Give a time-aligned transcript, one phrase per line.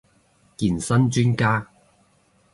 [0.57, 1.69] 健身專家